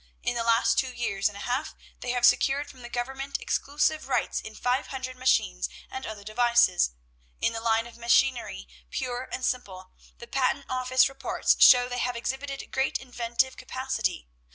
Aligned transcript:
In 0.23 0.33
the 0.33 0.41
last 0.43 0.79
two 0.79 0.91
years 0.91 1.27
and 1.29 1.37
a 1.37 1.41
half 1.41 1.75
they 1.99 2.09
have 2.09 2.25
secured 2.25 2.71
from 2.71 2.81
the 2.81 2.89
government 2.89 3.39
exclusive 3.39 4.07
rights 4.07 4.41
in 4.41 4.55
five 4.55 4.87
hundred 4.87 5.15
machines 5.15 5.69
and 5.91 6.07
other 6.07 6.23
devices. 6.23 6.89
In 7.39 7.53
the 7.53 7.61
line 7.61 7.85
of 7.85 7.97
machinery, 7.97 8.67
pure 8.89 9.29
and 9.31 9.45
simple, 9.45 9.91
the 10.17 10.25
patent 10.25 10.65
office 10.67 11.07
reports 11.07 11.55
show 11.63 11.87
they 11.87 11.99
have 11.99 12.15
exhibited 12.15 12.71
great 12.71 12.97
inventive 12.97 13.55
capacity. 13.57 14.27